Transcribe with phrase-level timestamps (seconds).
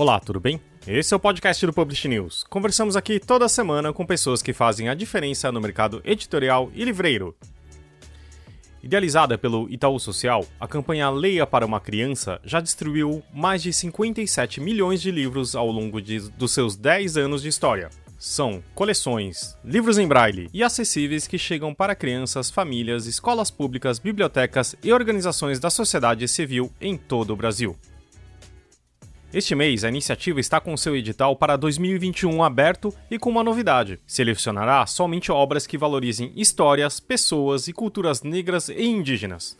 [0.00, 0.58] Olá, tudo bem?
[0.86, 2.42] Esse é o podcast do Publish News.
[2.48, 7.36] Conversamos aqui toda semana com pessoas que fazem a diferença no mercado editorial e livreiro.
[8.82, 14.58] Idealizada pelo Itaú Social, a campanha Leia para uma Criança já distribuiu mais de 57
[14.58, 17.90] milhões de livros ao longo de, dos seus 10 anos de história.
[18.18, 24.74] São coleções, livros em braille e acessíveis que chegam para crianças, famílias, escolas públicas, bibliotecas
[24.82, 27.76] e organizações da sociedade civil em todo o Brasil.
[29.32, 34.00] Este mês, a iniciativa está com seu edital para 2021 aberto e com uma novidade:
[34.04, 39.56] selecionará somente obras que valorizem histórias, pessoas e culturas negras e indígenas.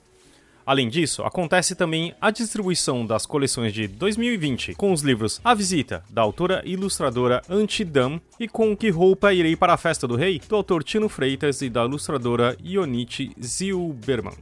[0.66, 6.02] Além disso, acontece também a distribuição das coleções de 2020, com os livros A Visita,
[6.10, 10.40] da autora e ilustradora Antidam, e com Que Roupa Irei para a Festa do Rei,
[10.48, 14.34] do autor Tino Freitas e da ilustradora Ionite Zilberman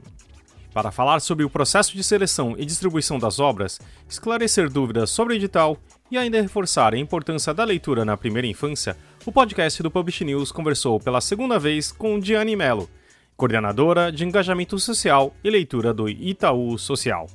[0.79, 5.37] para falar sobre o processo de seleção e distribuição das obras, esclarecer dúvidas sobre o
[5.37, 5.77] edital
[6.09, 10.53] e ainda reforçar a importância da leitura na primeira infância, o podcast do Publish News
[10.53, 12.89] conversou pela segunda vez com Diane Mello,
[13.37, 17.27] coordenadora de engajamento social e leitura do Itaú Social.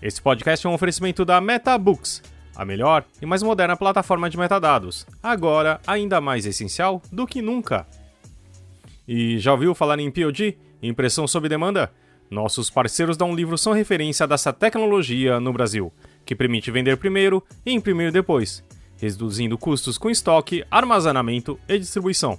[0.00, 2.22] Esse podcast é um oferecimento da MetaBooks,
[2.54, 7.88] a melhor e mais moderna plataforma de metadados, agora ainda mais essencial do que nunca.
[9.08, 10.56] E já ouviu falar em POD?
[10.82, 11.92] Impressão sob demanda?
[12.28, 15.92] Nossos parceiros da Um Livro são referência dessa tecnologia no Brasil,
[16.24, 18.64] que permite vender primeiro e imprimir depois,
[18.98, 22.38] reduzindo custos com estoque, armazenamento e distribuição.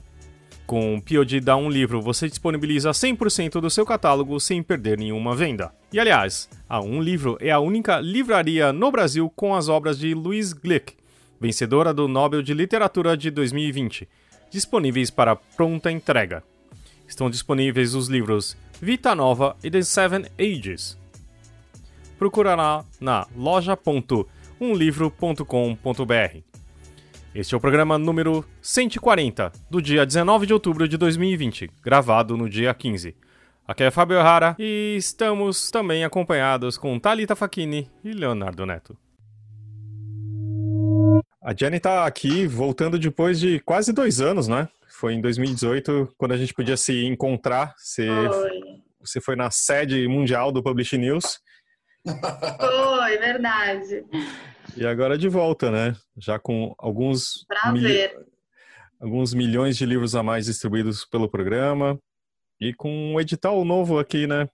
[0.66, 5.36] Com o POD da Um Livro, você disponibiliza 100% do seu catálogo sem perder nenhuma
[5.36, 5.72] venda.
[5.92, 10.14] E aliás, a Um Livro é a única livraria no Brasil com as obras de
[10.14, 10.96] Louise Glick,
[11.40, 14.08] vencedora do Nobel de Literatura de 2020,
[14.50, 16.44] disponíveis para pronta entrega.
[17.14, 20.98] Estão disponíveis os livros Vita Nova e The Seven Ages.
[22.18, 26.38] Procura lá na loja.umlivro.com.br.
[27.36, 32.50] Este é o programa número 140, do dia 19 de outubro de 2020, gravado no
[32.50, 33.16] dia 15.
[33.68, 38.98] Aqui é Fábio Rara e estamos também acompanhados com Talita Facchini e Leonardo Neto.
[41.40, 44.68] A Jenny está aqui voltando depois de quase dois anos, né?
[45.04, 47.76] Foi em 2018, quando a gente podia se encontrar.
[47.76, 48.62] Você foi,
[49.02, 51.42] você foi na sede mundial do Publish News.
[52.08, 54.06] Foi, verdade.
[54.78, 55.94] E agora de volta, né?
[56.18, 58.26] Já com alguns, mil...
[58.98, 62.00] alguns milhões de livros a mais distribuídos pelo programa.
[62.62, 64.48] E com um edital novo aqui, né?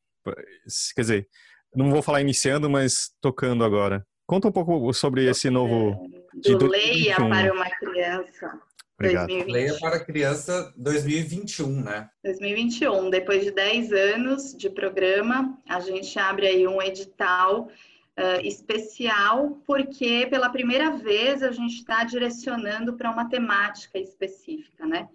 [0.95, 1.27] Quer dizer,
[1.75, 4.03] não vou falar iniciando, mas tocando agora.
[4.25, 6.09] Conta um pouco sobre esse novo.
[6.43, 8.59] Do Leia para uma Criança.
[8.99, 9.27] Obrigado.
[9.27, 9.53] 2020.
[9.53, 12.09] Leia para Criança 2021, né?
[12.21, 13.09] 2021.
[13.09, 20.27] Depois de 10 anos de programa, a gente abre aí um edital uh, especial, porque
[20.29, 25.07] pela primeira vez a gente está direcionando para uma temática específica, né?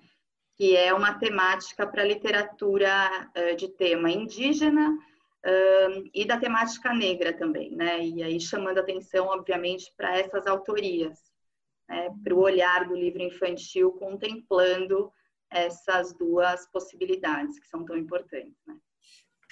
[0.57, 7.35] Que é uma temática para literatura uh, de tema indígena, uh, e da temática negra
[7.35, 8.03] também, né?
[8.03, 11.34] E aí chamando atenção, obviamente, para essas autorias
[11.89, 15.13] né, para o olhar do livro infantil, contemplando
[15.51, 18.59] essas duas possibilidades que são tão importantes.
[18.67, 18.77] Né?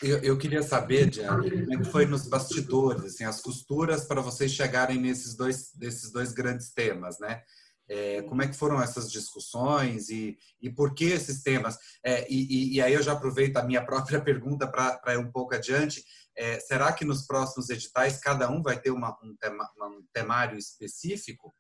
[0.03, 4.21] Eu, eu, queria saber, Diana, como é que foi nos bastidores, assim, as costuras para
[4.21, 7.43] vocês chegarem nesses dois, nesses dois grandes temas, né?
[7.89, 11.77] É, como é que foram essas discussões e, e por que esses temas?
[12.03, 15.55] É, e, e, aí eu já aproveito a minha própria pergunta para ir um pouco
[15.55, 16.03] adiante.
[16.37, 20.59] É, será que nos próximos editais cada um vai ter uma, um, tema, um temário
[20.59, 21.55] específico?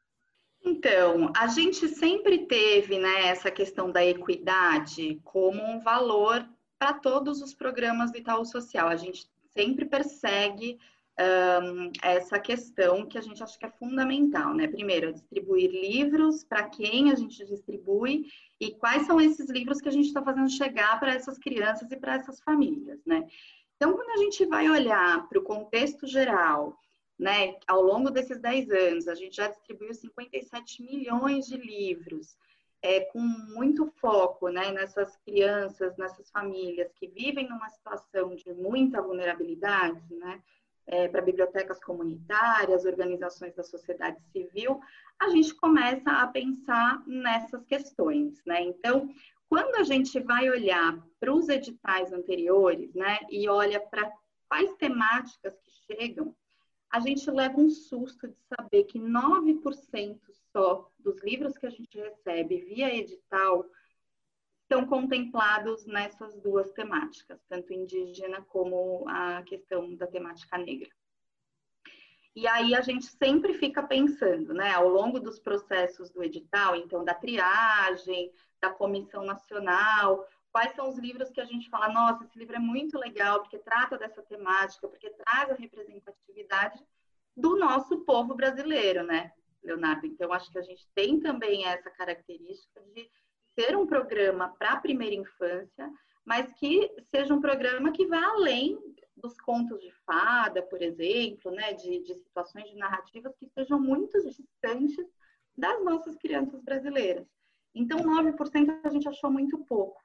[0.64, 7.42] Então, a gente sempre teve né, essa questão da equidade como um valor para todos
[7.42, 8.88] os programas do Itaú Social.
[8.88, 10.78] A gente sempre persegue
[11.20, 14.66] um, essa questão que a gente acha que é fundamental, né?
[14.66, 18.26] Primeiro, distribuir livros, para quem a gente distribui
[18.60, 21.96] e quais são esses livros que a gente está fazendo chegar para essas crianças e
[21.96, 23.26] para essas famílias, né?
[23.76, 26.78] Então, quando a gente vai olhar para o contexto geral,
[27.18, 27.56] né?
[27.66, 32.36] Ao longo desses 10 anos, a gente já distribuiu 57 milhões de livros,
[32.82, 39.00] é, com muito foco né, nessas crianças, nessas famílias que vivem numa situação de muita
[39.00, 40.42] vulnerabilidade, né?
[40.84, 44.80] É, para bibliotecas comunitárias, organizações da sociedade civil,
[45.16, 48.62] a gente começa a pensar nessas questões, né?
[48.62, 49.08] Então,
[49.52, 54.10] quando a gente vai olhar para os editais anteriores, né, e olha para
[54.48, 56.34] quais temáticas que chegam,
[56.92, 60.20] a gente leva um susto de saber que 9%
[60.52, 63.64] só dos livros que a gente recebe via edital
[64.62, 70.90] estão contemplados nessas duas temáticas, tanto indígena como a questão da temática negra.
[72.36, 77.04] E aí a gente sempre fica pensando, né, ao longo dos processos do edital, então
[77.04, 78.30] da triagem,
[78.60, 82.58] da comissão nacional, quais são os livros que a gente fala, nossa, esse livro é
[82.58, 86.78] muito legal porque trata dessa temática, porque traz a representatividade
[87.34, 89.32] do nosso povo brasileiro, né,
[89.62, 90.06] Leonardo?
[90.06, 93.10] Então acho que a gente tem também essa característica de
[93.54, 95.90] ser um programa para a primeira infância,
[96.24, 98.78] mas que seja um programa que vá além
[99.16, 104.20] dos contos de fada, por exemplo, né, de, de situações de narrativas que sejam muito
[104.22, 105.06] distantes
[105.56, 107.26] das nossas crianças brasileiras.
[107.74, 110.00] Então, 9% a gente achou muito pouco.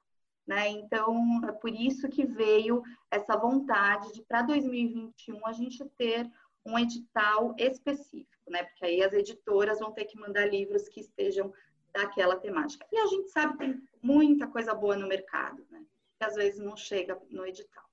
[0.48, 0.70] Né?
[0.70, 6.26] Então, é por isso que veio essa vontade de, para 2021, a gente ter
[6.64, 8.64] um edital específico, né?
[8.64, 11.52] Porque aí as editoras vão ter que mandar livros que estejam
[11.92, 12.86] daquela temática.
[12.90, 15.84] E a gente sabe que tem muita coisa boa no mercado, né?
[16.18, 17.84] Que às vezes não chega no edital.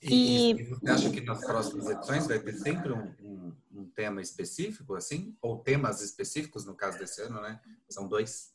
[0.00, 4.22] E, e, você acha que nas próximas edições vai ter sempre um, um, um, tema
[4.22, 5.36] específico, assim?
[5.42, 7.60] Ou temas específicos, no caso desse ano, né?
[7.88, 8.54] São dois?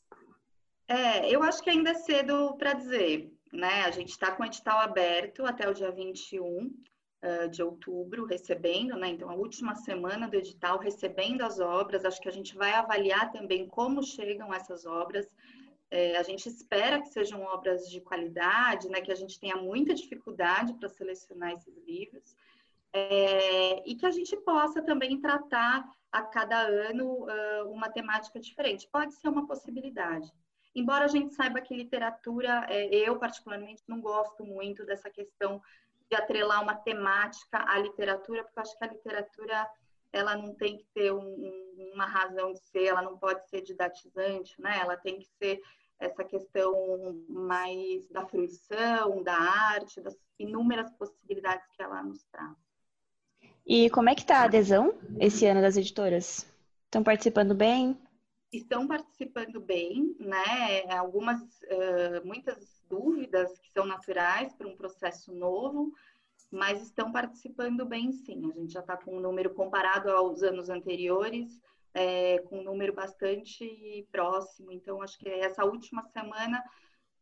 [0.88, 3.84] É, eu acho que ainda é cedo para dizer, né?
[3.84, 8.96] A gente está com o edital aberto até o dia 21 uh, de outubro, recebendo,
[8.96, 9.08] né?
[9.08, 12.04] Então, a última semana do edital, recebendo as obras.
[12.04, 15.28] Acho que a gente vai avaliar também como chegam essas obras
[15.90, 19.94] é, a gente espera que sejam obras de qualidade, né, que a gente tenha muita
[19.94, 22.36] dificuldade para selecionar esses livros,
[22.92, 28.88] é, e que a gente possa também tratar a cada ano uh, uma temática diferente.
[28.90, 30.32] Pode ser uma possibilidade.
[30.74, 35.62] Embora a gente saiba que literatura, é, eu particularmente não gosto muito dessa questão
[36.10, 39.68] de atrelar uma temática à literatura, porque eu acho que a literatura
[40.12, 43.60] ela não tem que ter um, um, uma razão de ser, ela não pode ser
[43.62, 44.78] didatizante, né?
[44.80, 45.60] Ela tem que ser
[45.98, 52.56] essa questão mais da fruição, da arte, das inúmeras possibilidades que ela nos traz.
[53.66, 56.50] E como é que está a adesão esse ano das editoras?
[56.86, 57.98] Estão participando bem?
[58.52, 60.90] Estão participando bem, né?
[60.90, 65.92] Algumas, uh, muitas dúvidas que são naturais para um processo novo,
[66.50, 68.50] mas estão participando bem sim.
[68.50, 71.60] A gente já está com um número comparado aos anos anteriores,
[71.92, 74.72] é, com um número bastante próximo.
[74.72, 76.62] Então, acho que essa última semana,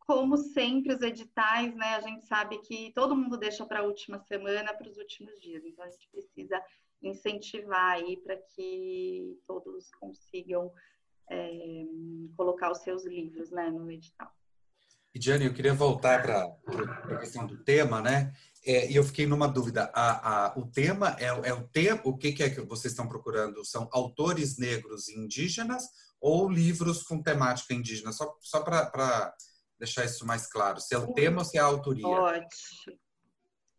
[0.00, 1.96] como sempre, os editais, né?
[1.96, 5.64] A gente sabe que todo mundo deixa para a última semana, para os últimos dias.
[5.64, 6.62] Então, a gente precisa
[7.02, 10.73] incentivar aí para que todos consigam
[11.31, 11.84] é,
[12.37, 14.31] colocar os seus livros né, no edital.
[15.14, 16.44] E, Diane, eu queria voltar para
[17.14, 18.34] a questão do tema, né?
[18.64, 19.90] É, e eu fiquei numa dúvida.
[19.94, 22.00] A, a, o tema é, é o tema.
[22.05, 23.64] O que, que, é que vocês estão procurando?
[23.64, 25.84] São autores negros e indígenas
[26.20, 28.12] ou livros com temática indígena?
[28.12, 29.34] Só, só para
[29.78, 30.81] deixar isso mais claro.
[30.81, 32.06] Se é o tema ou se é a autoria?
[32.06, 32.99] Ótimo.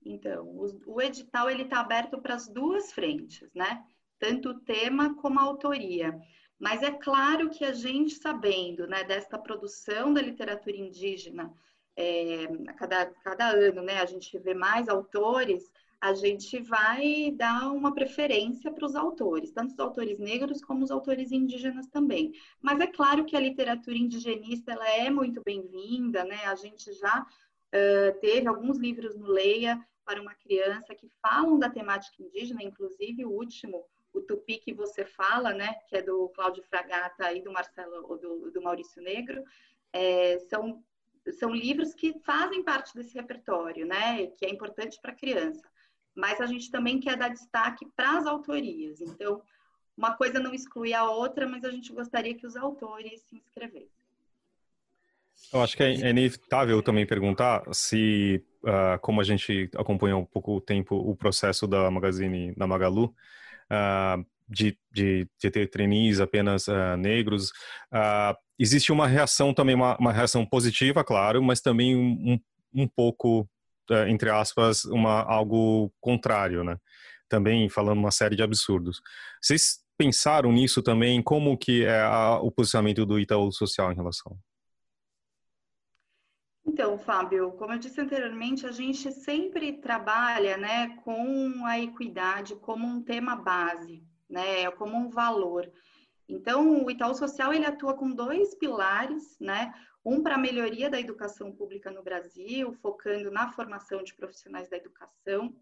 [0.03, 3.83] Então, o, o edital ele está aberto para as duas frentes, né?
[4.17, 6.17] Tanto o tema como a autoria.
[6.59, 11.53] Mas é claro que a gente sabendo, né, desta produção da literatura indígena
[11.95, 17.71] é, a cada, cada ano, né, a gente vê mais autores, a gente vai dar
[17.71, 22.33] uma preferência para os autores, tanto os autores negros como os autores indígenas também.
[22.61, 26.45] Mas é claro que a literatura indigenista ela é muito bem-vinda, né?
[26.45, 31.69] A gente já uh, teve alguns livros no Leia para uma criança que falam da
[31.69, 33.83] temática indígena, inclusive o último,
[34.13, 35.75] o Tupi que você fala, né?
[35.87, 39.43] Que é do Cláudio Fragata e do Marcelo, do, do Maurício Negro.
[39.93, 40.83] É, são
[41.33, 44.27] são livros que fazem parte desse repertório, né?
[44.27, 45.61] Que é importante para a criança.
[46.15, 49.01] Mas a gente também quer dar destaque para as autorias.
[49.01, 49.41] Então,
[49.95, 53.89] uma coisa não exclui a outra, mas a gente gostaria que os autores se inscrevessem.
[55.53, 60.55] Eu acho que é inevitável também perguntar se, uh, como a gente acompanha um pouco
[60.55, 63.13] o tempo, o processo da Magazine, da Magalu,
[63.71, 67.51] uh, de, de, de, ter trainees apenas uh, negros,
[68.57, 72.39] existe uma reação também, uma, uma reação positiva, claro, mas também um,
[72.73, 73.47] um pouco,
[73.89, 76.77] é, entre aspas, uma, algo contrário, né?
[77.29, 79.01] Também falando uma série de absurdos.
[79.41, 81.21] Vocês pensaram nisso também?
[81.21, 84.37] Como que é a, o posicionamento do Itaú Social em relação?
[86.67, 92.85] Então, Fábio, como eu disse anteriormente, a gente sempre trabalha né, com a equidade como
[92.85, 95.71] um tema base, né, como um valor.
[96.27, 99.73] Então, o Itaú Social ele atua com dois pilares, né?
[100.03, 104.75] Um para a melhoria da educação pública no Brasil, focando na formação de profissionais da
[104.75, 105.55] educação,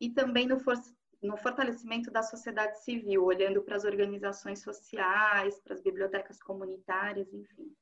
[0.00, 0.76] e também no, for
[1.20, 7.74] no fortalecimento da sociedade civil, olhando para as organizações sociais, para as bibliotecas comunitárias, enfim.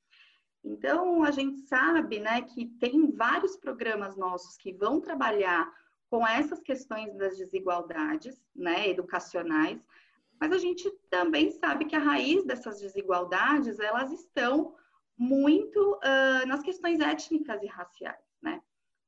[0.65, 5.73] Então, a gente sabe né, que tem vários programas nossos que vão trabalhar
[6.09, 9.87] com essas questões das desigualdades, né, educacionais,
[10.39, 14.75] mas a gente também sabe que a raiz dessas desigualdades, elas estão
[15.17, 18.61] muito uh, nas questões étnicas e raciais, né?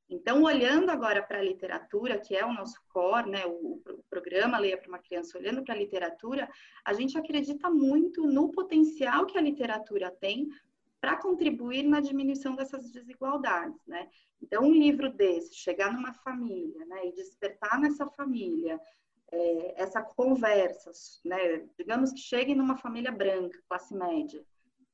[0.09, 4.59] Então, olhando agora para a literatura, que é o nosso core, né, o, o programa
[4.59, 6.47] Leia para uma Criança, olhando para a literatura,
[6.85, 10.47] a gente acredita muito no potencial que a literatura tem
[11.05, 14.09] para contribuir na diminuição dessas desigualdades, né?
[14.41, 18.81] Então, um livro desse, chegar numa família, né, e despertar nessa família
[19.31, 20.91] é, essa conversa,
[21.23, 24.43] né, digamos que chegue numa família branca, classe média,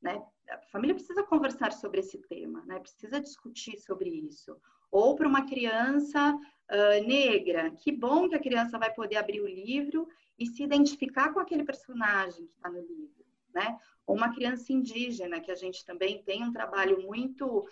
[0.01, 4.59] né, a família precisa conversar sobre esse tema, né, precisa discutir sobre isso
[4.91, 7.71] ou para uma criança uh, negra.
[7.71, 10.05] Que bom que a criança vai poder abrir o livro
[10.37, 13.20] e se identificar com aquele personagem que está no livro,
[13.53, 13.77] né?
[14.05, 17.67] Ou uma criança indígena, que a gente também tem um trabalho muito,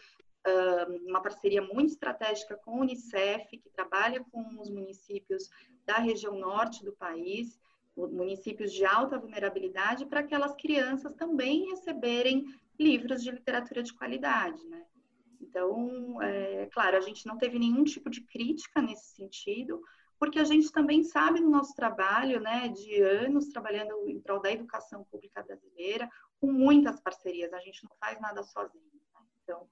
[1.08, 5.50] uma parceria muito estratégica com o Unicef, que trabalha com os municípios
[5.86, 7.60] da região norte do país,
[7.98, 12.46] municípios de alta vulnerabilidade, para aquelas crianças também receberem
[12.80, 14.86] livros de literatura de qualidade, né?
[15.42, 19.82] Então, é, claro, a gente não teve nenhum tipo de crítica nesse sentido,
[20.20, 24.52] porque a gente também sabe no nosso trabalho, né, de anos trabalhando em prol da
[24.52, 26.10] educação pública brasileira,
[26.42, 28.84] com muitas parcerias, a gente não faz nada sozinho.
[29.14, 29.22] Né?
[29.42, 29.68] Então,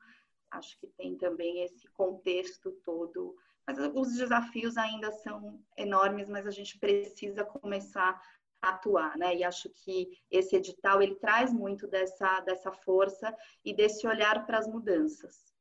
[0.49, 3.35] acho que tem também esse contexto todo.
[3.67, 8.21] Mas os desafios ainda são enormes, mas a gente precisa começar
[8.61, 9.35] a atuar, né?
[9.35, 14.57] E acho que esse edital ele traz muito dessa dessa força e desse olhar para
[14.57, 15.56] as mudanças.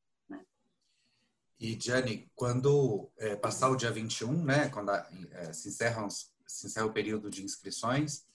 [1.58, 6.86] E, Gianni, quando é, passar o dia 21, né, quando a, é, se, se encerra
[6.86, 8.26] o período de inscrições,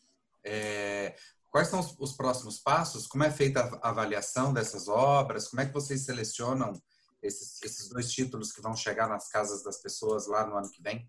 [0.43, 1.15] é,
[1.51, 3.05] quais são os, os, próximos passos?
[3.05, 5.47] Como é feita a avaliação dessas obras?
[5.47, 6.73] Como é que vocês selecionam
[7.21, 10.81] esses, esses dois títulos que vão chegar nas casas das pessoas lá no ano que
[10.81, 11.07] vem?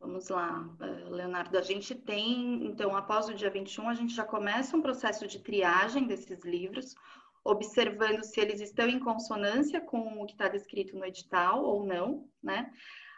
[0.00, 0.64] Vamos lá,
[1.10, 1.58] Leonardo.
[1.58, 5.40] A gente tem, então, após o dia 21, a gente já começa um processo de
[5.40, 6.94] triagem desses livros
[7.48, 12.28] observando se eles estão em consonância com o que está descrito no edital ou não,
[12.42, 12.70] né?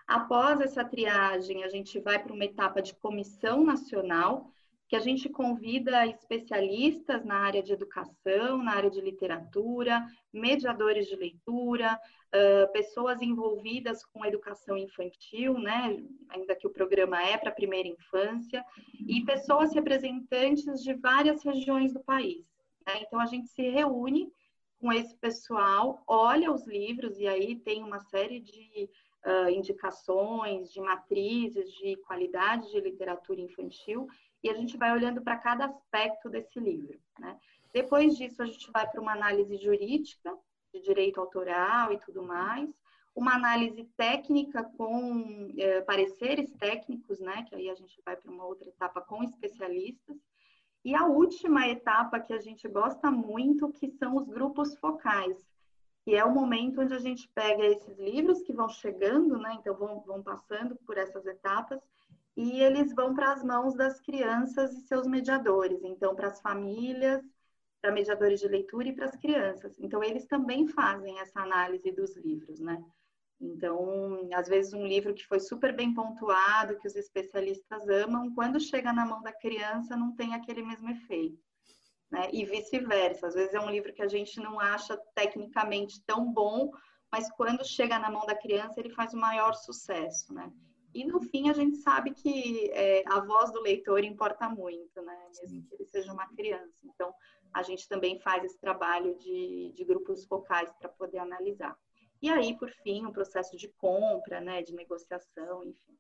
[0.07, 4.53] Após essa triagem, a gente vai para uma etapa de comissão nacional,
[4.89, 11.15] que a gente convida especialistas na área de educação, na área de literatura, mediadores de
[11.15, 15.97] leitura, uh, pessoas envolvidas com educação infantil, né,
[16.29, 18.65] ainda que o programa é para a primeira infância,
[19.07, 22.50] e pessoas representantes de várias regiões do país.
[22.87, 23.03] Né?
[23.03, 24.33] Então, a gente se reúne
[24.81, 28.89] com esse pessoal, olha os livros, e aí tem uma série de
[29.27, 34.09] uh, indicações, de matrizes, de qualidade de literatura infantil,
[34.43, 36.99] e a gente vai olhando para cada aspecto desse livro.
[37.19, 37.39] Né?
[37.73, 40.35] Depois disso, a gente vai para uma análise jurídica,
[40.73, 42.71] de direito autoral e tudo mais,
[43.15, 47.45] uma análise técnica com eh, pareceres técnicos, né?
[47.49, 50.17] Que aí a gente vai para uma outra etapa com especialistas.
[50.85, 55.37] E a última etapa que a gente gosta muito, que são os grupos focais,
[56.05, 59.55] que é o momento onde a gente pega esses livros que vão chegando, né?
[59.59, 61.81] Então vão, vão passando por essas etapas
[62.37, 67.23] e eles vão para as mãos das crianças e seus mediadores, então para as famílias,
[67.83, 69.79] para mediadores de leitura e para as crianças.
[69.79, 72.83] Então eles também fazem essa análise dos livros, né?
[73.41, 78.61] Então, às vezes, um livro que foi super bem pontuado, que os especialistas amam, quando
[78.61, 81.43] chega na mão da criança, não tem aquele mesmo efeito.
[82.11, 82.29] Né?
[82.33, 83.29] E vice-versa.
[83.29, 86.71] Às vezes, é um livro que a gente não acha tecnicamente tão bom,
[87.11, 90.35] mas quando chega na mão da criança, ele faz o maior sucesso.
[90.35, 90.53] Né?
[90.93, 95.29] E, no fim, a gente sabe que é, a voz do leitor importa muito, né?
[95.41, 96.77] mesmo que ele seja uma criança.
[96.85, 97.15] Então,
[97.55, 101.75] a gente também faz esse trabalho de, de grupos focais para poder analisar.
[102.23, 105.97] E aí, por fim, o processo de compra, né, de negociação, enfim.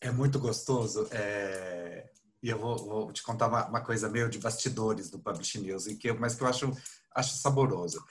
[0.00, 1.06] É muito gostoso.
[1.12, 2.08] É...
[2.42, 5.86] E eu vou, vou te contar uma, uma, coisa meio de bastidores do Publish News,
[5.98, 6.72] que, mas que eu acho,
[7.14, 8.02] acho saboroso.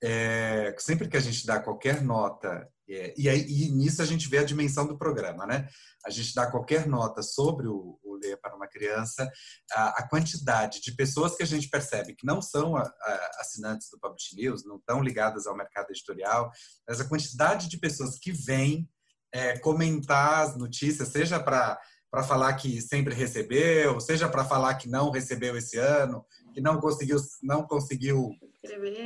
[0.00, 0.74] É...
[0.78, 3.12] sempre que a gente dá qualquer nota, é...
[3.16, 5.68] e, aí, e nisso a gente vê a dimensão do programa, né?
[6.06, 9.30] A gente dá qualquer nota sobre o, ler para uma criança,
[9.72, 12.74] a, quantidade de pessoas que a gente percebe que não são
[13.38, 16.50] assinantes do Publish News, não estão ligadas ao mercado editorial,
[16.86, 18.88] mas a quantidade de pessoas que vêm
[19.32, 21.78] é, comentar as notícias, seja para
[22.12, 26.78] para falar que sempre recebeu, seja para falar que não recebeu esse ano, que não
[26.78, 28.36] conseguiu, não conseguiu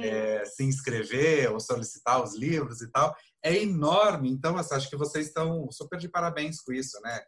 [0.02, 4.28] é, se inscrever ou solicitar os livros e tal, é enorme.
[4.28, 7.22] Então, assim, acho que vocês estão super de parabéns com isso, né?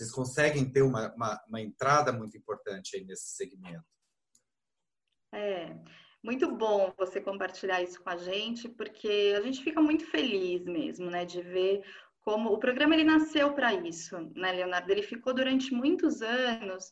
[0.00, 3.84] Vocês conseguem ter uma, uma, uma entrada muito importante aí nesse segmento.
[5.30, 5.76] É,
[6.24, 11.10] muito bom você compartilhar isso com a gente, porque a gente fica muito feliz mesmo,
[11.10, 11.84] né, de ver
[12.22, 14.90] como o programa ele nasceu para isso, né, Leonardo?
[14.90, 16.86] Ele ficou durante muitos anos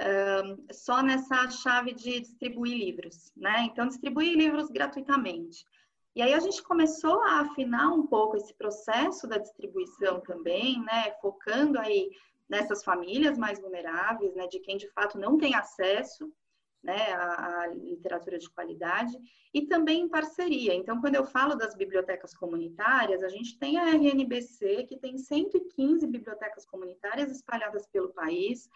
[0.00, 3.62] uh, só nessa chave de distribuir livros, né?
[3.64, 5.66] Então, distribuir livros gratuitamente.
[6.14, 11.12] E aí a gente começou a afinar um pouco esse processo da distribuição também, né?
[11.20, 12.08] Focando aí
[12.48, 14.46] nessas famílias mais vulneráveis, né?
[14.46, 16.32] De quem de fato não tem acesso
[16.82, 19.16] né, a, a, literatura de qualidade,
[19.54, 20.74] e também em parceria.
[20.74, 26.06] Então, quando eu falo das bibliotecas comunitárias, a gente tem a RNBC, que tem 115
[26.06, 28.68] bibliotecas comunitárias espalhadas pelo país,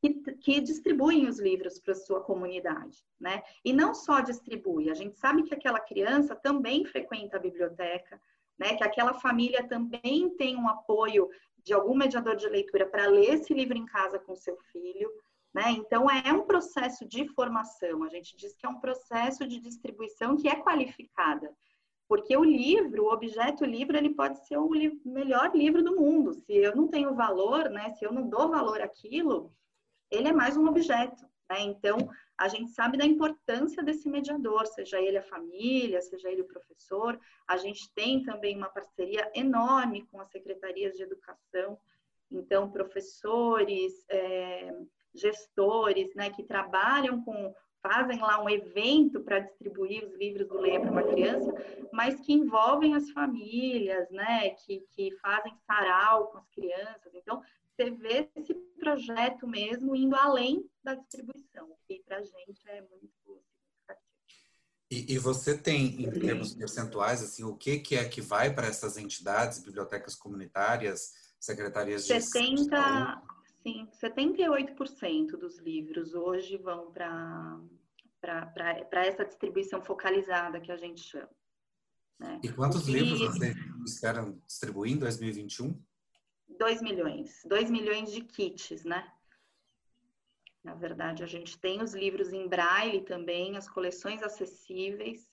[0.00, 3.42] que, que distribuem os livros para sua comunidade, né?
[3.64, 8.20] E não só distribui, a gente sabe que aquela criança também frequenta a biblioteca,
[8.56, 8.76] né?
[8.76, 11.28] Que aquela família também tem um apoio
[11.68, 15.10] de algum mediador de leitura para ler esse livro em casa com seu filho,
[15.54, 15.70] né?
[15.72, 20.34] Então, é um processo de formação, a gente diz que é um processo de distribuição
[20.34, 21.54] que é qualificada,
[22.08, 24.70] porque o livro, o objeto livro, ele pode ser o
[25.04, 26.32] melhor livro do mundo.
[26.32, 27.90] Se eu não tenho valor, né?
[27.90, 29.52] se eu não dou valor àquilo,
[30.10, 31.22] ele é mais um objeto.
[31.50, 31.60] Né?
[31.60, 31.98] Então,
[32.38, 37.18] a gente sabe da importância desse mediador, seja ele a família, seja ele o professor.
[37.48, 41.76] A gente tem também uma parceria enorme com as secretarias de educação.
[42.30, 44.72] Então, professores, é,
[45.12, 47.52] gestores, né, que trabalham com,
[47.82, 51.52] fazem lá um evento para distribuir os livros do Leia para uma criança,
[51.92, 57.12] mas que envolvem as famílias, né, que, que fazem sarau com as crianças.
[57.14, 57.42] Então,
[57.78, 63.08] você vê esse projeto mesmo indo além da distribuição, que para a gente é muito.
[64.90, 68.66] E, e, você tem, em termos percentuais, assim, o que, que é que vai para
[68.66, 73.22] essas entidades, bibliotecas comunitárias, secretarias de 70,
[73.62, 77.60] Sim, 78% dos livros hoje vão para
[79.04, 81.28] essa distribuição focalizada que a gente chama.
[82.18, 82.40] Né?
[82.42, 85.78] E quantos livros vocês esperam distribuir em 2021?
[86.58, 87.42] 2 milhões.
[87.44, 89.10] 2 milhões de kits, né?
[90.62, 95.26] Na verdade, a gente tem os livros em braille também, as coleções acessíveis,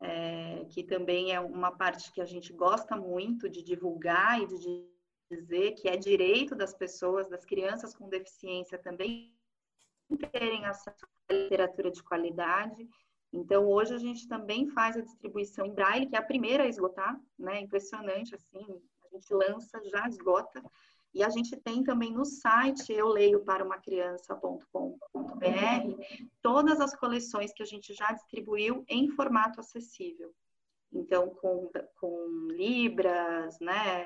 [0.00, 4.88] é, que também é uma parte que a gente gosta muito de divulgar e de
[5.30, 9.34] dizer que é direito das pessoas, das crianças com deficiência também
[10.32, 12.88] terem acesso à literatura de qualidade.
[13.32, 16.68] Então, hoje a gente também faz a distribuição em braille, que é a primeira a
[16.68, 17.60] esgotar, né?
[17.60, 20.62] Impressionante, assim, a gente lança, já esgota.
[21.14, 24.62] E a gente tem também no site eu leio para uma criança.com.br
[26.42, 30.34] todas as coleções que a gente já distribuiu em formato acessível.
[30.92, 34.04] Então, com, com libras, né,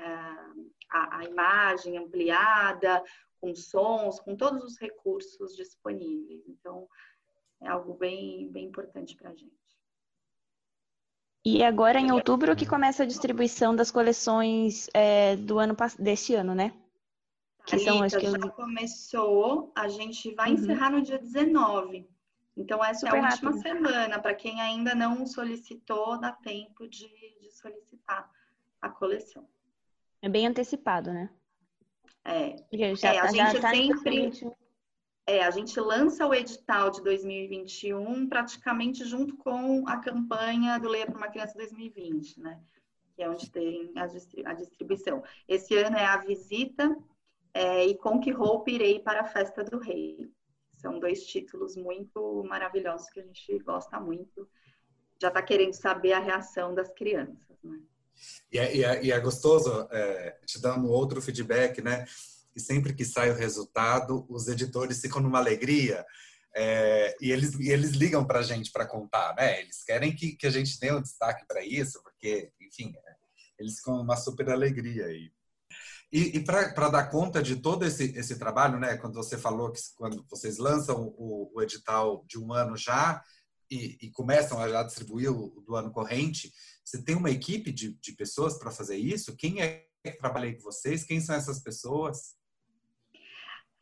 [0.91, 3.03] a, a imagem ampliada,
[3.41, 6.47] com sons, com todos os recursos disponíveis.
[6.49, 6.88] Então,
[7.61, 9.62] é algo bem, bem importante para a gente.
[11.44, 16.55] E agora, em outubro, que começa a distribuição das coleções é, do ano deste ano,
[16.55, 16.72] né?
[17.66, 18.50] Que são as que já eu...
[18.50, 20.55] começou, a gente vai uhum.
[20.55, 22.09] encerrar no dia 19.
[22.57, 23.62] Então, essa Super é a última rápido.
[23.62, 24.18] semana.
[24.20, 27.09] Para quem ainda não solicitou, dá tempo de,
[27.40, 28.31] de solicitar
[28.81, 29.46] a coleção.
[30.20, 31.31] É bem antecipado, né?
[32.24, 32.57] É.
[32.94, 34.52] Já, é a tá, gente tá sempre.
[35.26, 41.06] É, a gente lança o edital de 2021 praticamente junto com a campanha do Leia
[41.06, 42.61] para uma Criança 2020, né?
[43.14, 45.22] Que é onde tem a distribuição.
[45.46, 46.96] Esse ano é a visita
[47.54, 50.28] é, e com que roupa irei para a festa do rei.
[50.76, 54.48] São dois títulos muito maravilhosos que a gente gosta muito.
[55.20, 57.78] Já está querendo saber a reação das crianças, né?
[58.50, 62.04] E é, e é, e é gostoso, é, te dando outro feedback, né?
[62.53, 66.05] Que sempre que sai o resultado, os editores ficam numa alegria.
[66.55, 69.61] É, e, eles, e eles ligam para a gente para contar, né?
[69.61, 73.15] Eles querem que, que a gente dê um destaque para isso, porque, enfim, é,
[73.59, 75.11] eles ficam numa super alegria.
[75.11, 75.33] E,
[76.12, 78.99] e, e para dar conta de todo esse, esse trabalho, né?
[78.99, 83.23] Quando você falou que quando vocês lançam o, o edital de um ano já
[83.71, 86.53] e, e começam a já distribuir o do ano corrente,
[86.85, 89.35] você tem uma equipe de, de pessoas para fazer isso?
[89.37, 91.05] Quem é que trabalha aí com vocês?
[91.05, 92.35] Quem são essas pessoas?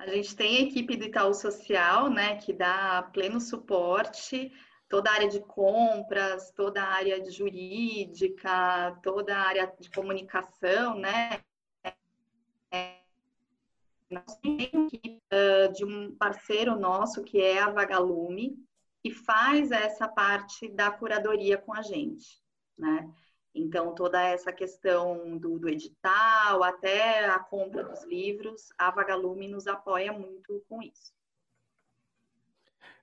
[0.01, 4.51] A gente tem a equipe do Itaú Social, né, que dá pleno suporte,
[4.89, 10.99] toda a área de compras, toda a área de jurídica, toda a área de comunicação,
[10.99, 11.43] né?
[14.11, 14.91] Nós temos
[15.77, 18.57] de um parceiro nosso que é a Vagalume,
[19.03, 22.41] que faz essa parte da curadoria com a gente
[22.81, 23.09] né?
[23.55, 29.67] Então, toda essa questão do, do, edital, até a compra dos livros, a Vagalume nos
[29.67, 31.13] apoia muito com isso.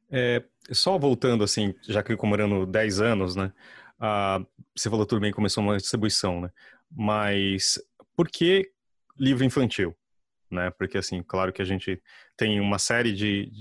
[0.10, 3.52] É, só voltando, assim, já que comemorando 10 anos, né?
[4.76, 6.52] Você falou tudo bem, começou uma distribuição, né?
[6.90, 7.78] Mas
[8.16, 8.72] por que
[9.20, 9.96] livro infantil?
[10.50, 10.70] Né?
[10.72, 12.02] Porque, assim, claro que a gente
[12.38, 13.52] tem uma série de,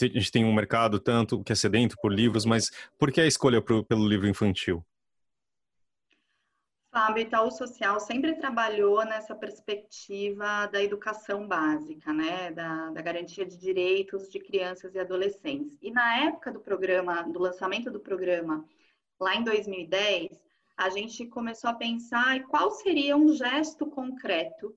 [0.00, 3.26] a gente tem um mercado tanto que é sedento por livros, mas por que a
[3.26, 4.84] escolha pro, pelo livro infantil?
[6.94, 13.56] Fábio, Itaú Social sempre trabalhou nessa perspectiva da educação básica, né, da, da, garantia de
[13.56, 15.76] direitos de crianças e adolescentes.
[15.82, 18.64] E na época do programa, do lançamento do programa,
[19.18, 20.40] lá em 2010,
[20.76, 24.72] a gente começou a pensar qual seria um gesto concreto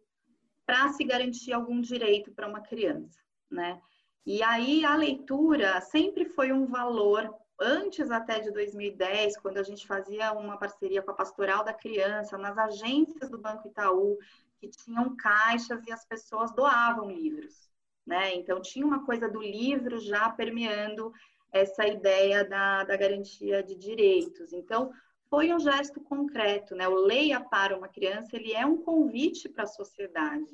[0.65, 3.79] para se garantir algum direito para uma criança, né?
[4.25, 9.87] E aí a leitura sempre foi um valor, antes até de 2010, quando a gente
[9.87, 14.17] fazia uma parceria com a Pastoral da Criança, nas agências do Banco Itaú,
[14.59, 17.69] que tinham caixas e as pessoas doavam livros,
[18.05, 18.35] né?
[18.35, 21.13] Então tinha uma coisa do livro já permeando
[21.51, 24.53] essa ideia da, da garantia de direitos.
[24.53, 24.91] Então,
[25.29, 26.87] foi um gesto concreto, né?
[26.87, 30.51] O Leia para uma criança, ele é um convite para a sociedade,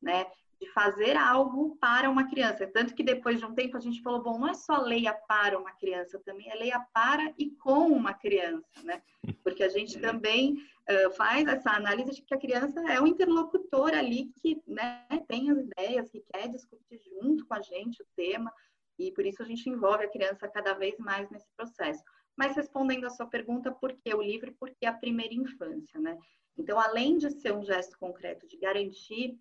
[0.00, 0.26] né?
[0.62, 2.68] De fazer algo para uma criança.
[2.68, 5.58] Tanto que depois de um tempo a gente falou, bom, não é só leia para
[5.58, 9.02] uma criança, também é leia para e com uma criança, né?
[9.42, 10.54] Porque a gente também
[10.88, 15.50] uh, faz essa análise de que a criança é um interlocutor ali que né, tem
[15.50, 18.52] as ideias, que quer discutir junto com a gente o tema,
[18.96, 22.04] e por isso a gente envolve a criança cada vez mais nesse processo.
[22.36, 24.54] Mas respondendo a sua pergunta, por que o livro?
[24.60, 26.16] Porque a primeira infância, né?
[26.56, 29.36] Então, além de ser um gesto concreto de garantir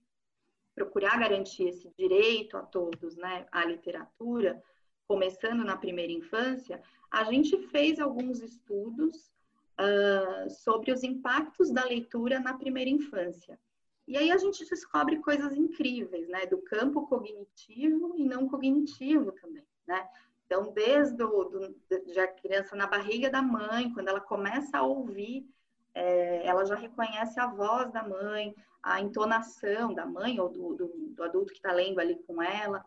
[0.76, 4.62] procurar garantir esse direito a todos, né, à literatura,
[5.08, 9.32] começando na primeira infância, a gente fez alguns estudos
[9.80, 13.60] uh, sobre os impactos da leitura na primeira infância.
[14.08, 19.66] E aí a gente descobre coisas incríveis, né, do campo cognitivo e não cognitivo também,
[19.88, 20.08] né?
[20.46, 24.84] Então, desde o, do, de a criança na barriga da mãe, quando ela começa a
[24.84, 25.50] ouvir
[25.94, 30.88] é, ela já reconhece a voz da mãe, a entonação da mãe ou do, do,
[31.16, 32.84] do adulto que está lendo ali com ela.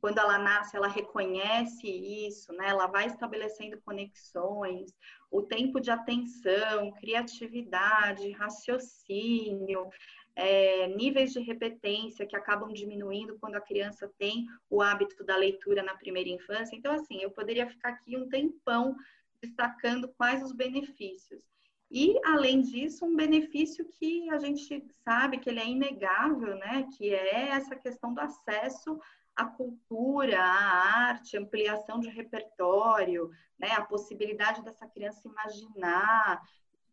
[0.00, 2.68] Quando ela nasce, ela reconhece isso, né?
[2.68, 4.94] Ela vai estabelecendo conexões,
[5.30, 9.88] o tempo de atenção, criatividade, raciocínio,
[10.36, 15.82] é, níveis de repetência que acabam diminuindo quando a criança tem o hábito da leitura
[15.82, 16.76] na primeira infância.
[16.76, 18.96] Então, assim, eu poderia ficar aqui um tempão
[19.40, 21.53] destacando quais os benefícios.
[21.96, 26.88] E, além disso, um benefício que a gente sabe que ele é inegável, né?
[26.98, 29.00] Que é essa questão do acesso
[29.36, 33.70] à cultura, à arte, ampliação de repertório, né?
[33.74, 36.42] A possibilidade dessa criança imaginar,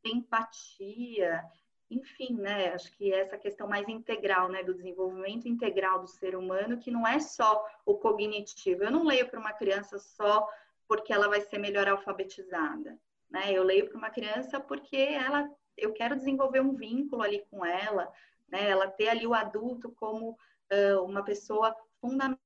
[0.03, 1.43] ter empatia,
[1.89, 2.71] enfim, né?
[2.71, 4.61] Acho que essa questão mais integral, né?
[4.61, 8.83] Do desenvolvimento integral do ser humano, que não é só o cognitivo.
[8.83, 10.47] Eu não leio para uma criança só
[10.87, 12.99] porque ela vai ser melhor alfabetizada
[13.31, 13.51] né?
[13.51, 18.11] Eu leio para uma criança porque ela, eu quero desenvolver um vínculo ali com ela,
[18.49, 18.69] né?
[18.69, 22.37] Ela ter ali o adulto como uh, uma pessoa fundamental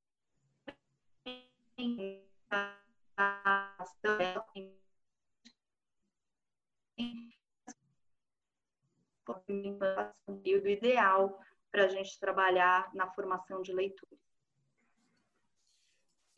[10.44, 14.25] período ideal para a gente trabalhar na formação de leitura.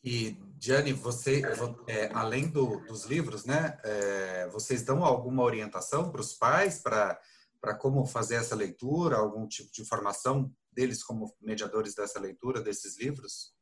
[0.03, 1.41] E, Diane, você,
[1.87, 7.19] é, além do, dos livros, né, é, vocês dão alguma orientação para os pais para
[7.79, 13.55] como fazer essa leitura, algum tipo de informação deles como mediadores dessa leitura, desses livros?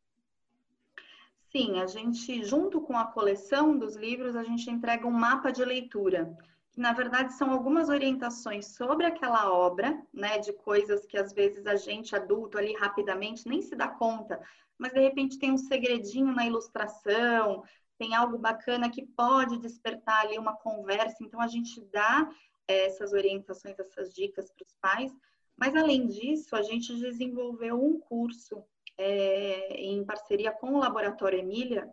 [1.52, 5.63] Sim, a gente, junto com a coleção dos livros, a gente entrega um mapa de
[5.63, 6.38] leitura,
[6.74, 11.65] que na verdade são algumas orientações sobre aquela obra, né, de coisas que às vezes
[11.65, 14.41] a gente adulto ali rapidamente nem se dá conta,
[14.78, 17.64] mas de repente tem um segredinho na ilustração,
[17.98, 21.18] tem algo bacana que pode despertar ali uma conversa.
[21.22, 22.30] Então a gente dá
[22.68, 25.12] é, essas orientações, essas dicas para os pais.
[25.58, 28.64] Mas além disso, a gente desenvolveu um curso
[28.98, 31.90] é, em parceria com o Laboratório Emília,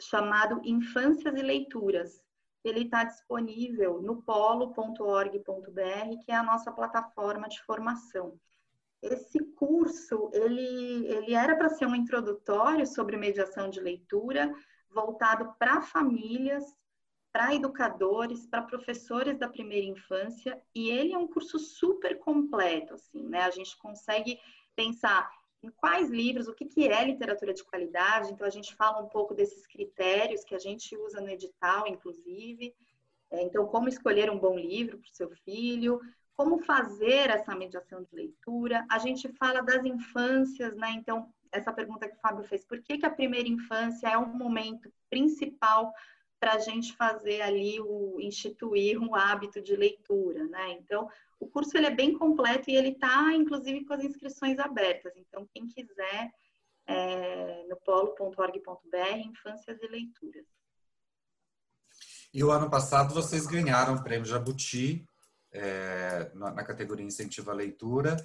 [0.00, 2.22] chamado Infâncias e Leituras.
[2.64, 5.40] Ele está disponível no polo.org.br,
[6.24, 8.38] que é a nossa plataforma de formação.
[9.02, 14.54] Esse curso, ele, ele era para ser um introdutório sobre mediação de leitura,
[14.88, 16.64] voltado para famílias,
[17.32, 23.26] para educadores, para professores da primeira infância, e ele é um curso super completo, assim,
[23.26, 23.40] né?
[23.40, 24.38] A gente consegue
[24.76, 25.30] pensar
[25.62, 29.08] em quais livros, o que, que é literatura de qualidade, então a gente fala um
[29.08, 32.74] pouco desses critérios que a gente usa no edital, inclusive.
[33.30, 36.00] É, então, como escolher um bom livro para o seu filho,
[36.36, 38.86] como fazer essa mediação de leitura.
[38.90, 40.90] A gente fala das infâncias, né?
[40.92, 44.34] Então, essa pergunta que o Fábio fez, por que, que a primeira infância é um
[44.34, 45.92] momento principal
[46.40, 50.72] para a gente fazer ali o instituir um hábito de leitura, né?
[50.72, 55.12] Então, o curso ele é bem completo e ele está, inclusive, com as inscrições abertas.
[55.16, 56.32] Então, quem quiser,
[56.86, 60.46] é, no polo.org.br, Infâncias e Leituras.
[62.34, 65.06] E o ano passado vocês ganharam o prêmio Jabuti
[65.52, 68.16] é, na categoria Incentivo à Leitura.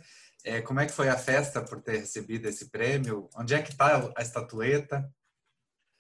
[0.44, 3.30] É, como é que foi a festa por ter recebido esse prêmio?
[3.36, 5.12] Onde é que está a estatueta?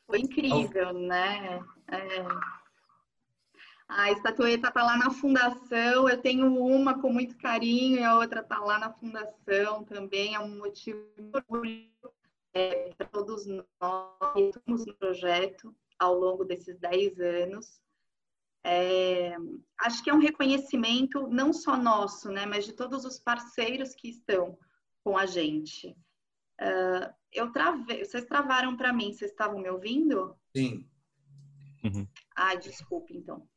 [0.05, 1.59] Foi incrível, né?
[1.91, 2.57] É...
[3.89, 8.41] A estatueta está lá na fundação, eu tenho uma com muito carinho e a outra
[8.41, 11.89] está lá na fundação também, é um motivo de orgulho
[12.53, 17.81] é, para todos nós que estamos no projeto ao longo desses 10 anos.
[18.63, 19.16] É,
[19.79, 24.09] acho que é um reconhecimento não só nosso, né, mas de todos os parceiros que
[24.09, 24.57] estão
[25.03, 25.95] com a gente.
[26.59, 30.35] Uh, eu travei, vocês travaram para mim, vocês estavam me ouvindo?
[30.55, 30.87] Sim.
[31.83, 32.07] Uhum.
[32.35, 33.47] Ah, desculpe, então.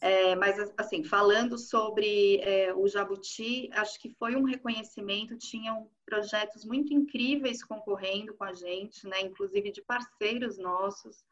[0.00, 6.64] É, mas, assim, falando sobre é, o Jabuti, acho que foi um reconhecimento, tinham projetos
[6.64, 11.24] muito incríveis concorrendo com a gente, né, inclusive de parceiros nossos,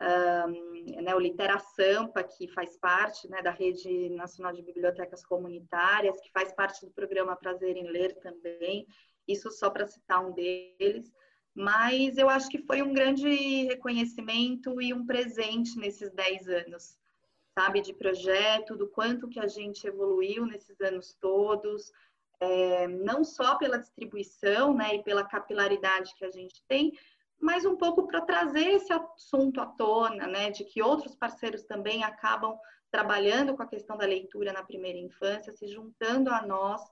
[0.00, 6.18] um, né, o Litera Sampa, que faz parte né, da Rede Nacional de Bibliotecas Comunitárias,
[6.20, 8.86] que faz parte do programa Prazer em Ler também,
[9.28, 11.12] isso só para citar um deles.
[11.54, 13.28] Mas eu acho que foi um grande
[13.64, 16.96] reconhecimento e um presente nesses 10 anos,
[17.58, 21.92] sabe, de projeto, do quanto que a gente evoluiu nesses anos todos,
[22.40, 26.92] é, não só pela distribuição, né, e pela capilaridade que a gente tem,
[27.40, 32.04] mas um pouco para trazer esse assunto à tona, né, de que outros parceiros também
[32.04, 32.58] acabam
[32.90, 36.82] trabalhando com a questão da leitura na primeira infância, se juntando a nós,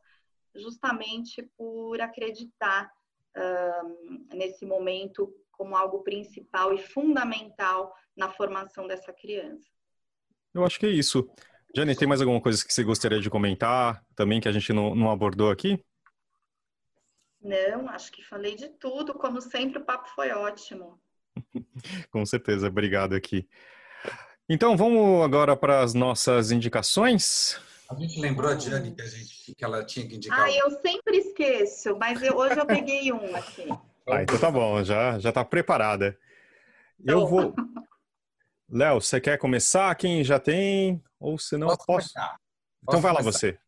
[0.55, 2.91] justamente por acreditar
[4.35, 9.69] nesse momento como algo principal e fundamental na formação dessa criança.
[10.55, 11.29] Eu acho que é isso.
[11.75, 14.95] Jane, tem mais alguma coisa que você gostaria de comentar também que a gente não,
[14.95, 15.79] não abordou aqui?
[17.41, 19.15] Não, acho que falei de tudo.
[19.15, 21.01] Como sempre, o papo foi ótimo.
[22.11, 23.49] Com certeza, obrigado aqui.
[24.49, 27.61] Então, vamos agora para as nossas indicações.
[27.89, 30.41] A gente lembrou a Diane que, a gente, que ela tinha que indicar.
[30.41, 33.69] Ah, eu sempre esqueço, mas eu, hoje eu peguei um aqui.
[34.07, 36.19] Ah, então tá bom, já, já tá preparada.
[37.05, 37.55] Eu vou.
[38.71, 39.95] Léo, você quer começar?
[39.95, 41.03] Quem já tem?
[41.19, 41.87] Ou se não, posso?
[41.87, 42.13] posso?
[42.83, 43.59] Então vai lá você.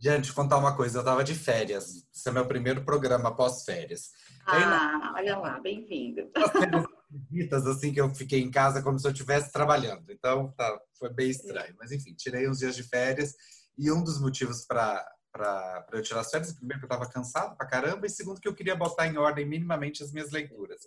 [0.00, 2.06] Diante, contar uma coisa, eu tava de férias.
[2.10, 4.12] Esse é meu primeiro programa pós-férias.
[4.46, 6.22] Ah, olha lá, bem-vindo.
[7.30, 10.10] Visitas assim que eu fiquei em casa como se eu estivesse trabalhando.
[10.10, 11.74] Então, tá, foi bem estranho.
[11.78, 13.34] Mas enfim, tirei uns dias de férias
[13.76, 17.56] e um dos motivos para para eu tirar as férias, primeiro que eu estava cansado
[17.56, 20.80] pra caramba e segundo que eu queria botar em ordem minimamente as minhas leituras.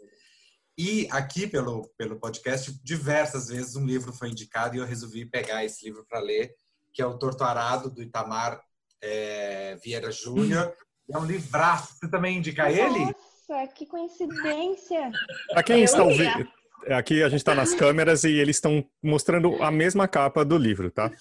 [0.78, 5.63] E aqui pelo pelo podcast diversas vezes um livro foi indicado e eu resolvi pegar
[5.63, 6.54] esse livro para ler,
[6.91, 8.60] que é o Torto Arado do Itamar
[9.04, 10.74] é, Vieira Júnior.
[11.12, 11.98] É um livraço.
[12.00, 13.06] Você também indica Nossa, ele?
[13.06, 15.12] Nossa, que coincidência!
[15.50, 16.48] Para quem está ouvindo,
[16.88, 20.89] aqui a gente está nas câmeras e eles estão mostrando a mesma capa do livro,
[20.89, 21.12] tá?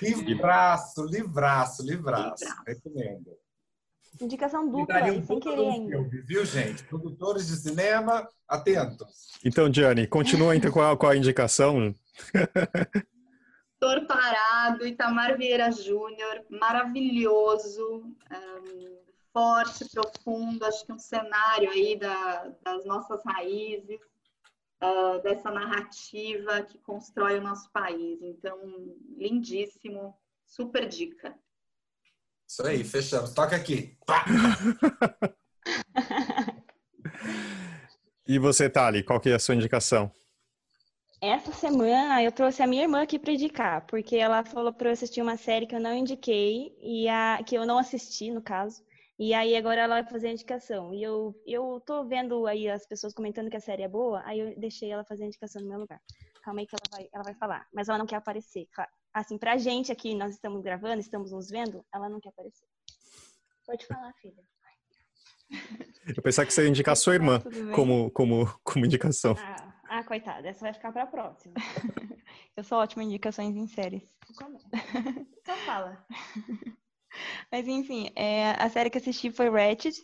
[0.00, 2.44] livraço, livraço, livraço.
[2.66, 3.32] Recomendo.
[4.20, 5.96] Indicação dupla, um sem querer ainda.
[5.98, 6.82] Filme, viu, gente?
[6.84, 9.28] Produtores de cinema, atentos.
[9.44, 11.94] Então, Diane, continua então com a, com a indicação.
[13.78, 18.96] Doutor Parado, Itamar Vieira Júnior, maravilhoso, um,
[19.32, 24.00] forte, profundo, acho que um cenário aí da, das nossas raízes,
[24.82, 28.18] uh, dessa narrativa que constrói o nosso país.
[28.22, 28.58] Então,
[29.14, 31.34] lindíssimo, super dica.
[32.48, 33.34] Isso aí, fechamos.
[33.34, 33.98] Toca aqui.
[38.26, 40.10] e você, Thali, qual que é a sua indicação?
[41.20, 44.92] Essa semana eu trouxe a minha irmã aqui para indicar, porque ela falou para eu
[44.92, 48.84] assistir uma série que eu não indiquei e a que eu não assisti, no caso.
[49.18, 50.92] E aí agora ela vai fazer a indicação.
[50.92, 54.40] E eu eu tô vendo aí as pessoas comentando que a série é boa, aí
[54.40, 56.00] eu deixei ela fazer a indicação no meu lugar.
[56.42, 58.68] Calma aí que ela vai ela vai falar, mas ela não quer aparecer.
[59.14, 62.66] Assim, pra gente aqui, nós estamos gravando, estamos nos vendo, ela não quer aparecer.
[63.66, 64.44] Pode falar, filha.
[66.14, 67.42] Eu pensava que você ia indicar a sua irmã
[67.74, 69.34] como, como, como indicação.
[69.38, 71.54] Ah, ah, coitada, essa vai ficar para a próxima.
[72.56, 74.14] Eu sou ótima em indicações em séries.
[75.42, 76.06] Então fala.
[77.50, 79.96] Mas enfim, é, a série que assisti foi Ratched.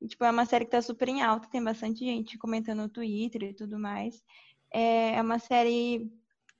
[0.00, 2.88] E, tipo, é uma série que tá super em alta, tem bastante gente comentando no
[2.88, 4.22] Twitter e tudo mais.
[4.72, 6.10] É, é uma série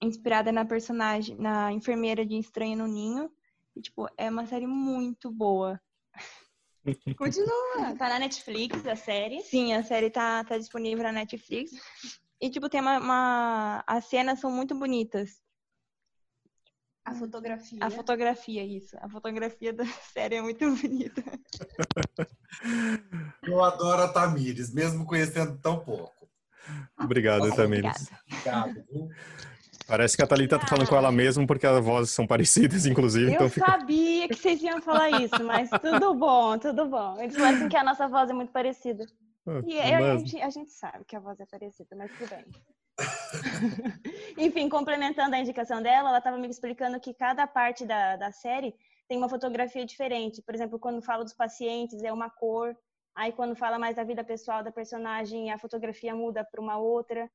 [0.00, 3.30] inspirada na personagem, na enfermeira de Estranho no Ninho.
[3.74, 5.80] E, tipo, é uma série muito boa.
[7.16, 7.94] Continua.
[7.98, 9.42] Tá na Netflix a série.
[9.42, 11.72] Sim, a série tá, tá disponível na Netflix.
[12.40, 13.84] E, tipo, tem uma, uma...
[13.86, 15.40] As cenas são muito bonitas.
[17.06, 17.78] A fotografia.
[17.80, 18.96] A fotografia, isso.
[19.00, 21.22] A fotografia da série é muito bonita.
[23.44, 26.28] Eu adoro a Tamires, mesmo conhecendo tão pouco.
[26.98, 28.10] Obrigado, Tamires.
[28.28, 28.84] Obrigado.
[29.86, 33.26] Parece que a Thalita tá falando com ela mesmo, porque as vozes são parecidas, inclusive.
[33.26, 33.66] Eu então fica...
[33.66, 37.20] sabia que vocês iam falar isso, mas tudo bom, tudo bom.
[37.20, 39.06] Eles falam assim que a nossa voz é muito parecida.
[39.48, 42.28] Ah, E eu- a, gente, a gente sabe que a voz é parecida, mas tudo
[42.30, 42.44] bem.
[44.38, 48.74] Enfim, complementando a indicação dela, ela estava me explicando que cada parte da, da série
[49.08, 50.42] tem uma fotografia diferente.
[50.42, 52.76] Por exemplo, quando fala dos pacientes, é uma cor.
[53.14, 57.30] Aí, quando fala mais da vida pessoal da personagem, a fotografia muda para uma outra,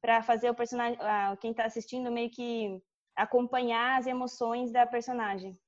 [0.00, 2.80] para fazer o personagem, ah, quem está assistindo, meio que
[3.14, 5.58] acompanhar as emoções da personagem.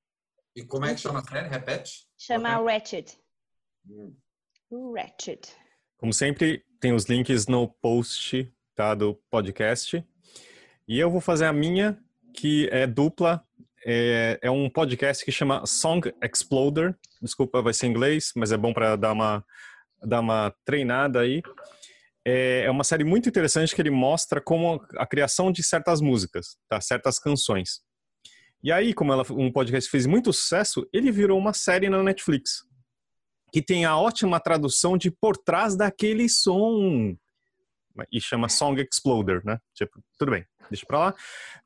[0.54, 1.48] E como é que chama a série?
[1.48, 2.06] Repete?
[2.16, 3.18] Chama Ratchet.
[3.88, 4.14] Hum.
[4.94, 5.56] Ratchet.
[5.98, 10.04] Como sempre, tem os links no post tá, do podcast.
[10.86, 11.98] E eu vou fazer a minha,
[12.32, 13.42] que é dupla.
[13.84, 16.96] É, é um podcast que chama Song Exploder.
[17.20, 19.44] Desculpa, vai ser em inglês, mas é bom para dar uma,
[20.00, 21.42] dar uma treinada aí.
[22.24, 26.56] É, é uma série muito interessante que ele mostra como a criação de certas músicas,
[26.68, 26.80] tá?
[26.80, 27.80] certas canções.
[28.62, 32.67] E aí, como ela, um podcast fez muito sucesso, ele virou uma série na Netflix
[33.52, 37.16] que tem a ótima tradução de por trás daquele som.
[38.12, 39.58] E chama Song Exploder, né?
[39.74, 41.14] Tipo, tudo bem, deixa pra lá.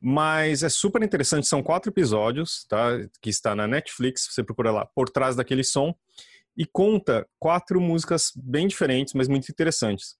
[0.00, 2.98] Mas é super interessante, são quatro episódios, tá?
[3.20, 5.94] Que está na Netflix, você procura lá, por trás daquele som.
[6.56, 10.16] E conta quatro músicas bem diferentes, mas muito interessantes.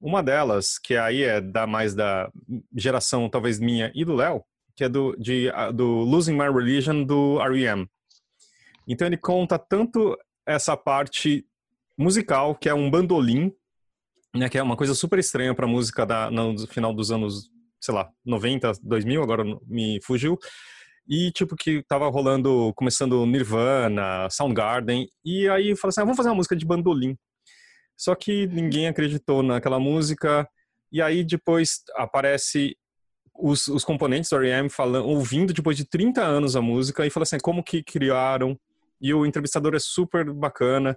[0.00, 2.30] Uma delas, que aí é da mais da
[2.76, 4.44] geração, talvez minha e do Léo,
[4.76, 7.88] que é do, de, do Losing My Religion, do R.E.M.
[8.86, 11.46] Então ele conta tanto essa parte
[11.96, 13.52] musical, que é um bandolim,
[14.34, 17.48] né, que é uma coisa super estranha para música da, no final dos anos,
[17.80, 20.38] sei lá, 90, 2000, agora me fugiu.
[21.06, 26.30] E, tipo, que tava rolando, começando Nirvana, Soundgarden, e aí falou assim, ah, vamos fazer
[26.30, 27.16] uma música de bandolim.
[27.96, 30.48] Só que ninguém acreditou naquela música,
[30.90, 32.76] e aí depois aparece
[33.34, 34.68] os, os componentes do R.E.M.
[34.68, 38.58] falando, ouvindo depois de 30 anos a música, e fala assim, como que criaram,
[39.04, 40.96] e o entrevistador é super bacana,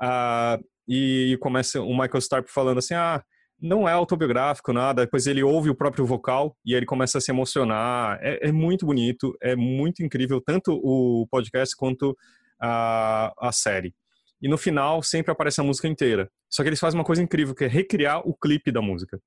[0.00, 3.20] ah, e começa o Michael Starp falando assim, ah,
[3.60, 7.32] não é autobiográfico, nada, depois ele ouve o próprio vocal e ele começa a se
[7.32, 12.16] emocionar, é, é muito bonito, é muito incrível, tanto o podcast quanto
[12.62, 13.92] a, a série.
[14.40, 16.30] E no final sempre aparece a música inteira.
[16.48, 19.18] Só que eles fazem uma coisa incrível, que é recriar o clipe da música.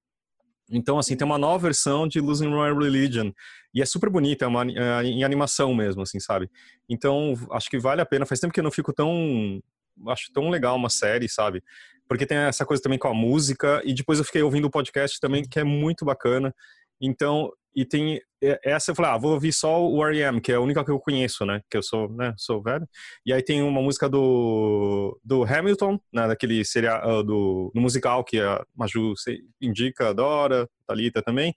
[0.72, 3.32] Então, assim, tem uma nova versão de Losing My Religion.
[3.74, 6.50] E é super bonita, é uma é, em animação mesmo, assim, sabe?
[6.90, 8.26] Então, acho que vale a pena.
[8.26, 9.62] Faz tempo que eu não fico tão.
[10.08, 11.62] Acho tão legal uma série, sabe?
[12.08, 13.82] Porque tem essa coisa também com a música.
[13.84, 16.56] E depois eu fiquei ouvindo o podcast também, que é muito bacana.
[17.00, 18.22] Então, e tem
[18.64, 21.00] essa eu falei, ah, vou ouvir só o R.E.M., que é a única que eu
[21.00, 21.62] conheço, né?
[21.70, 22.34] Que eu sou, né?
[22.38, 22.88] Sou velho.
[23.26, 26.28] E aí tem uma música do, do Hamilton, né?
[26.28, 29.14] Daquele serial, do, do musical que a Maju
[29.62, 31.54] indica, adora, Thalita também.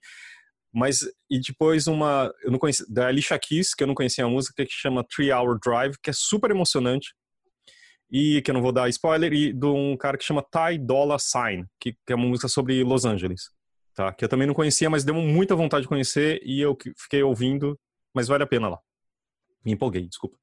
[0.71, 0.99] Mas,
[1.29, 4.63] e depois uma, eu não conheci, da Alicia Keys, que eu não conhecia a música,
[4.63, 7.15] que chama Three Hour Drive, que é super emocionante.
[8.11, 11.17] E que eu não vou dar spoiler, e de um cara que chama Ty Dolla
[11.17, 13.54] Sign, que, que é uma música sobre Los Angeles
[13.95, 14.11] tá?
[14.13, 17.79] Que eu também não conhecia, mas deu muita vontade de conhecer e eu fiquei ouvindo,
[18.13, 18.79] mas vale a pena lá.
[19.63, 20.37] Me empolguei, desculpa.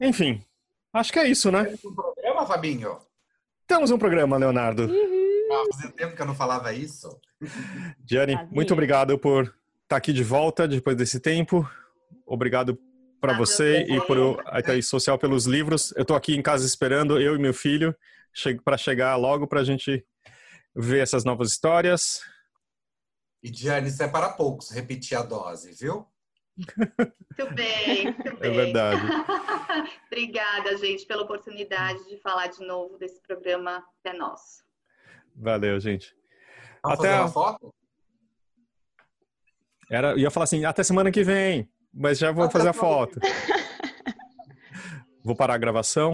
[0.00, 0.42] Enfim,
[0.92, 1.64] acho que é isso, né?
[1.64, 2.98] Temos um programa, Fabinho?
[3.66, 4.84] Temos um programa, Leonardo.
[5.50, 7.08] Ah, fazia tempo que eu não falava isso.
[8.08, 8.48] Gianni, Fazia.
[8.50, 11.68] muito obrigado por estar aqui de volta depois desse tempo.
[12.26, 12.78] Obrigado
[13.20, 15.92] para Ah, você e por a Thaís Social pelos livros.
[15.96, 17.94] Eu tô aqui em casa esperando, eu e meu filho,
[18.64, 20.04] para chegar logo pra gente
[20.74, 22.20] ver essas novas histórias.
[23.42, 26.06] E, Diane, isso é para poucos, repetir a dose, viu?
[26.56, 28.54] Muito bem, muito É bem.
[28.54, 29.02] verdade.
[30.06, 34.62] Obrigada, gente, pela oportunidade de falar de novo desse programa que é nosso.
[35.34, 36.14] Valeu, gente.
[36.82, 37.74] Vamos Até fazer a- uma foto?
[39.90, 43.18] Era, ia falar assim, até semana que vem, mas já vou Até fazer a foto.
[45.24, 46.11] vou parar a gravação.